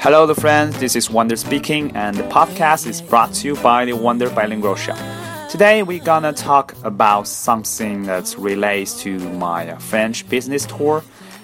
[0.00, 0.78] Hello, the friends.
[0.78, 4.76] This is Wonder speaking, and the podcast is brought to you by the Wonder Bilingual
[4.76, 4.94] Show.
[5.48, 11.02] Today, we're gonna talk about something that relates to my French business tour,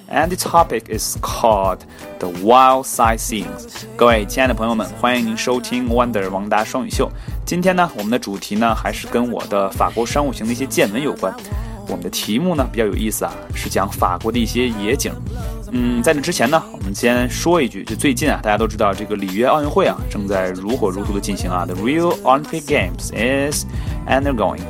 [0.09, 1.85] and the topic is called
[2.19, 3.49] the wild sightseeing.
[3.97, 7.11] 各位亲爱的朋友们，欢迎您收听 Wonder 王达双语秀。
[7.47, 11.35] 今天呢，我们的主题呢还是跟我的法国商务行的一些见闻有关。
[11.89, 15.13] 我们的题目呢比较有意思啊，是讲法国的一些野景。
[15.71, 23.65] 嗯，在那之前呢，我们先说一句，就最近啊，大家都知道这个里约奥运会啊正在如火如荼的进行啊，The Real Olympic Games is
[24.07, 24.61] undergoing。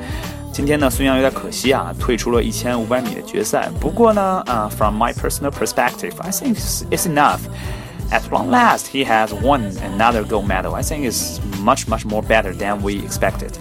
[0.53, 3.69] 今天呢，孙杨有点可惜啊，退出了一千五百米的决赛。
[3.81, 6.57] 不过呢，啊，from my personal perspective，I think
[6.91, 10.75] it's enough。At long last, he has won another gold medal.
[10.75, 13.53] I think it's much, much more better than we expected.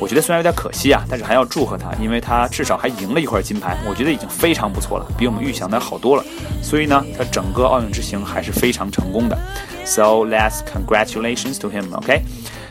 [0.00, 6.24] 我觉得虽然有点可惜啊，但是还要祝贺他，因为他至少还赢了一块金牌，我觉得已经非常不错了，比我们预想的好多了。
[6.62, 9.36] 所以呢，他整个奥运之行还是非常成功的。
[9.84, 12.22] So let's congratulations to him, OK？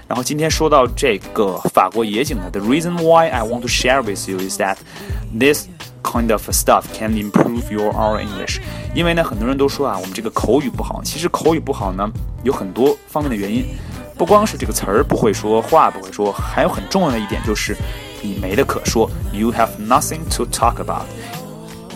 [0.07, 4.77] 然后今天说到这个法国野景呢，The reason why I want to share with you is that
[5.37, 5.67] this
[6.01, 8.59] kind of stuff can improve your oral English。
[8.95, 12.09] 因为呢，很多人都说啊，我们这个口语不好，其实口语不好呢，
[12.43, 13.65] 有很多方面的原因。
[14.17, 17.77] 不光是这个词儿不会说，话不会说，还有很重要的一点就是
[18.21, 21.05] 你没得可说，you have nothing to talk about。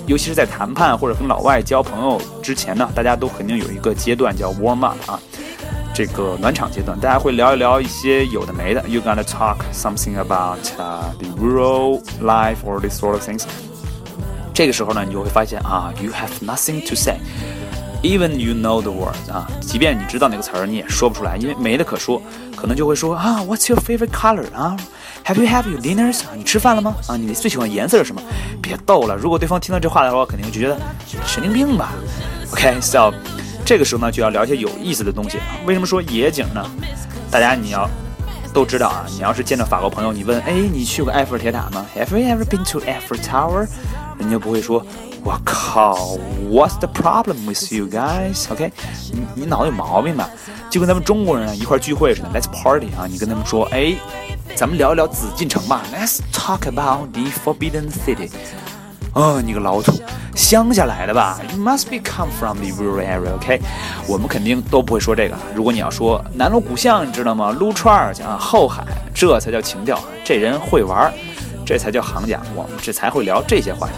[0.06, 5.20] 尤其是在谈判或者跟老外交朋友之前呢，大家都肯定有一个阶段叫 warm up 啊，
[5.94, 8.84] 这个暖场阶段，大家会聊一聊一些有的没的。
[8.88, 13.44] You gonna talk something about the rural life or this sort of things。
[14.54, 17.18] 这个时候呢，你就会发现啊，you have nothing to say。
[18.04, 22.20] Even you know the words 啊，即便你知道那个词儿，你也说不出来，因为没得可说，
[22.56, 24.76] 可能就会说啊，What's your favorite color 啊
[25.24, 26.30] ？Have you have your dinners 啊？
[26.36, 26.96] 你吃饭了吗？
[27.08, 28.22] 啊，你最喜欢颜色是什么？
[28.60, 30.76] 别逗了，如果对方听到这话的话，肯定会觉得
[31.28, 31.94] 神经病吧
[32.54, 33.14] ？OK，so
[33.64, 35.46] 这个时候呢，就要聊一些有意思的东西啊。
[35.68, 36.66] 为什么说野景呢？
[37.30, 37.88] 大家你要
[38.52, 43.68] 都知道啊，你要是见到法国朋友，你问，哎，你去过埃菲尔铁塔吗？Have you ever been to Eiffel Tower？
[44.18, 44.84] 人家不会说。
[45.24, 46.18] 我靠
[46.50, 48.72] ，What's the problem with you guys？OK，
[49.14, 50.30] 你你脑子有毛病吧？
[50.70, 53.06] 就跟咱们中国人一块聚会似的，Let's party 啊！
[53.08, 53.96] 你跟他们说，哎，
[54.56, 58.32] 咱们聊一聊紫禁城吧，Let's talk about the Forbidden City。
[59.14, 60.02] 哦，你个老土，
[60.34, 63.62] 乡下来的吧？You must be come from the rural area，OK？
[64.08, 65.36] 我们肯定都不会说这个。
[65.54, 67.52] 如果你要说南锣鼓巷，你知道吗？
[67.52, 68.84] 撸串儿去啊，后海，
[69.14, 70.00] 这才叫情调。
[70.24, 71.14] 这人会玩，
[71.66, 72.40] 这才叫行家。
[72.56, 73.94] 我们这才会聊这些话题。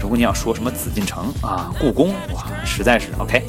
[0.00, 3.42] 如果你要说什么紫禁城啊、故宫，哇，实在是 OK。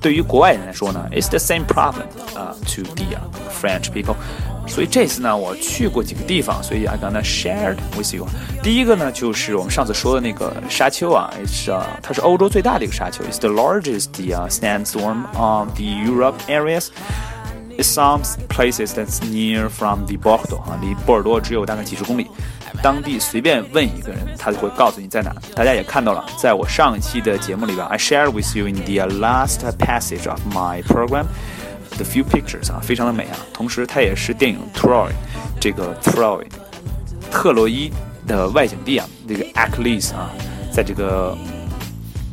[0.00, 3.04] 对于国外人来说呢，It's the same problem 啊，to the
[3.60, 4.14] French people。
[4.68, 8.28] 所以这次呢，我去过几个地方，所以 I gonna share with you。
[8.62, 20.16] 第一个呢，就是我们上次说的那个沙丘啊，It's 啊，它是欧洲最大的一个沙丘，It's the largest the sandstorm of the Europe areas。It's some places that's near from the
[20.16, 22.28] Bordeaux 啊，离波尔多只有大概几十公里。
[22.83, 25.33] 当地随便问一个人，他就会告诉你在哪。
[25.55, 31.23] 大家也看到了，在我上一期的节目里边，I share with you in the last passage of my program
[31.91, 33.37] the few pictures 啊，非常的美啊。
[33.53, 35.07] 同时，它也是电影 Troy
[35.61, 36.43] 这个 Troy
[37.31, 37.89] 特洛伊
[38.27, 40.29] 的外景地啊，这个 Achilles 啊，
[40.69, 41.37] 在这个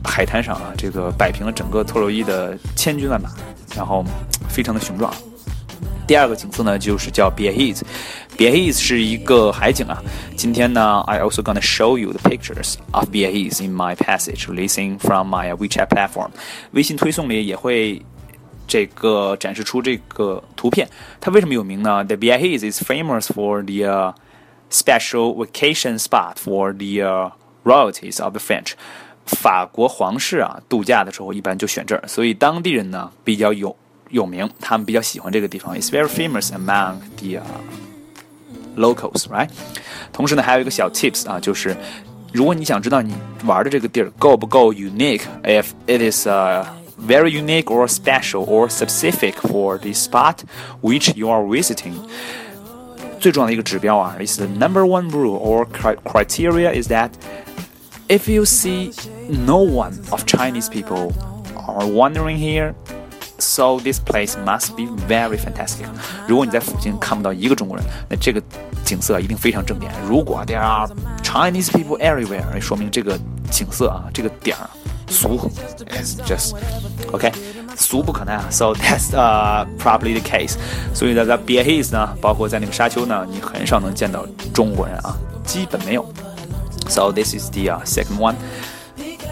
[0.05, 3.31] 海滩上啊，这个摆平了整个特洛伊的千军万马，
[3.77, 4.05] 然后
[4.49, 5.15] 非常的雄壮。
[6.10, 10.02] 第二个景色呢，就是叫 Biarritz。Biarritz 是一个海景啊。
[10.36, 15.88] 今天呢，I also gonna show you the pictures of Biarritz in my passage releasing from my WeChat
[15.88, 16.30] platform。
[16.72, 18.02] 微信推送里也会
[18.68, 20.88] 这个展示出这个图片。
[21.20, 22.04] 它为什么有名呢？
[22.04, 24.14] The Biarritz is famous for the
[24.70, 27.32] special vacation spot for the
[27.64, 28.74] royalties of the French。
[29.26, 33.76] 法国皇室啊，度假的时候一般就选这儿，所以当地人呢比较有。
[34.10, 37.42] 有名，他们比较喜欢这个地方，It's very famous among the
[38.78, 39.50] locals，right？
[40.14, 41.76] 同时呢，还有一个小 tips 啊，就是
[42.32, 43.14] 如果你想知道你
[43.46, 46.66] 玩的这个地儿够不够 unique，if it is uh
[47.08, 50.38] very unique or special or specific for the spot
[50.82, 51.94] which you are visiting，
[53.20, 55.66] 最重要的一个指标啊，is the number one rule or
[56.04, 57.10] criteria is that
[58.08, 58.94] if you see
[59.28, 61.12] no one of Chinese people
[61.68, 62.74] are wandering here。
[63.51, 65.85] So this place must be very fantastic。
[66.29, 68.41] 如果你在附近看不到一个中国人，那这个
[68.85, 69.91] 景色一定非常正点。
[70.09, 70.89] 如果 there are
[71.25, 73.19] Chinese people everywhere，说明这个
[73.51, 74.71] 景色啊，这个点儿
[75.09, 75.51] 俗
[75.89, 76.55] It's just
[77.11, 77.33] OK，
[77.77, 78.47] 俗不可耐啊。
[78.51, 80.55] So that's uh probably the case。
[80.95, 84.25] 所以在在 Biarritz 呢，包括在那个沙丘呢，你很少能见到
[84.55, 86.07] 中国人啊，基本没有。
[86.89, 88.37] So this is the、uh, second one。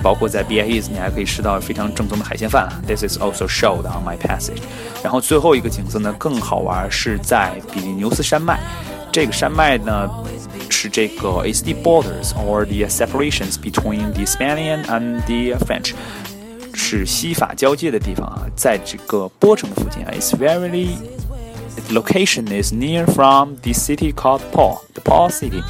[0.03, 2.69] 包括在 BIEs 你还可以吃到非常正宗的海鲜饭。
[2.87, 4.63] This is also showed on my passage。
[5.03, 8.61] 然后最后一个景色呢更好玩，是在比利牛斯山脉。
[9.11, 10.09] 这个山脉呢
[10.69, 15.93] 是这个 is the borders or the separations between the Spanish and the French。
[16.75, 20.89] 是西法交界的地方啊，在这个波城附近啊，is very
[21.79, 25.63] Its location is near from the city called Pau, the Pau city,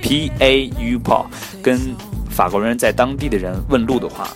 [0.00, 1.26] P A U Pau，
[1.60, 1.96] 跟
[2.35, 4.27] 法国人在当地的人问路的话，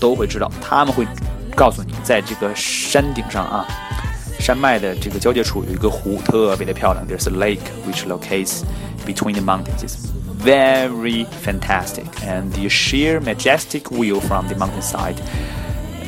[0.00, 1.06] 都会知道，他们会
[1.54, 3.66] 告诉你，在这个山顶上啊，
[4.38, 7.06] 山脉的这个交界处有一个湖，特别的漂亮。
[7.06, 8.62] There's a lake which locates
[9.06, 9.82] between the mountains.
[9.82, 10.10] It's
[10.42, 15.16] very fantastic, and the sheer majestic view from the mountainside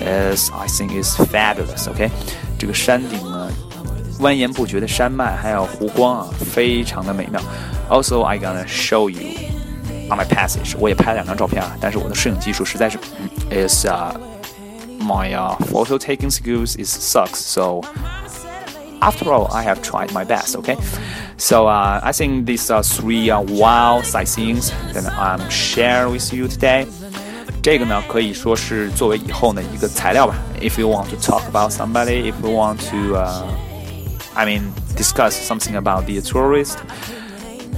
[0.01, 1.89] is, I think, is fabulous.
[1.89, 2.11] OK，
[2.59, 3.51] 这个山顶呢。
[4.21, 7.43] 蜿蜒不绝的山脉，还有湖光啊，非常的美妙。
[7.91, 9.21] Also, I gonna show you
[10.11, 10.75] on my passage。
[10.79, 12.99] 我也拍了两张照片啊，但是我的摄影技术实在是，
[13.51, 14.12] is uh
[15.01, 17.37] my uh photo taking skills is sucks.
[17.37, 17.83] So
[19.01, 20.56] after all, I have tried my best.
[20.56, 20.77] Okay,
[21.37, 26.49] so uh, I think these are three uh, wild sightseeings that I'm share with you
[26.49, 26.87] today.
[27.62, 30.35] 这个呢，可以说是作为以后的一个材料吧。
[30.61, 33.43] If you want to talk about somebody, if you want to uh
[34.35, 34.62] I mean
[34.97, 36.77] discuss something about the tourist，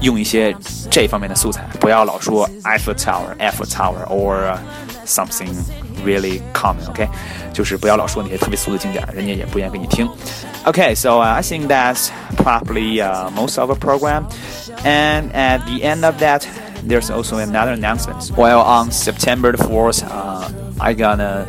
[0.00, 0.54] 用一些
[0.90, 4.56] 这方面的素材，不要老说 Eiffel Tower、Eiffel Tower or
[5.06, 5.48] something
[6.04, 7.08] really common，OK，、okay?
[7.52, 10.08] 就是不要老说那些特别俗的景点，人家也不愿意跟你听。
[10.64, 14.26] Okay, so uh, I think that's probably uh, most of the program.
[14.84, 16.42] And at the end of that,
[16.86, 18.30] there's also another announcement.
[18.36, 21.46] Well, on September the 4th, uh, I gonna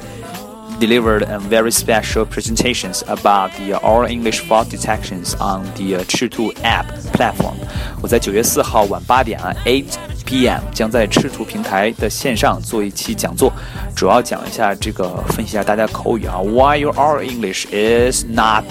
[0.81, 6.85] delivered a very special presentations about the oral English fault detections on the 赤兔 App
[7.13, 7.55] platform。
[8.01, 9.85] 我在九月四号晚八点啊，8
[10.25, 10.59] p.m.
[10.73, 13.51] 将在赤兔平台的线上做一期讲座，
[13.95, 18.63] 主要讲一下这个分析一下大家口语啊，Why your oral English is not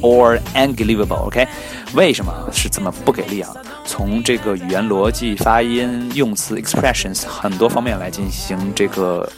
[0.00, 1.48] or unbelievable？OK，、okay?
[1.94, 3.52] 为什么是这么不给力啊？
[3.84, 9.28] 从这个语言逻辑、发音、用词 expressions 很多方面来进行这个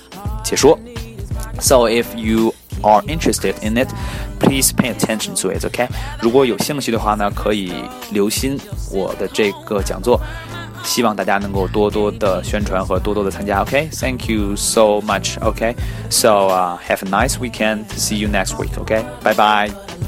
[0.44, 0.79] 解说。
[1.61, 3.88] So if you are interested in it,
[4.41, 5.65] please pay attention to it.
[5.65, 5.88] OK，
[6.21, 7.73] 如果有兴趣的话呢，可以
[8.11, 8.59] 留心
[8.91, 10.21] 我的这个讲座。
[10.82, 13.62] 希望大家能够多多的宣传和多多的参加。
[13.62, 14.32] OK，Thank、okay?
[14.35, 15.41] you so much.
[15.41, 17.87] OK，so、uh, have a nice weekend.
[17.97, 18.79] See you next week.
[18.79, 20.07] OK，拜拜。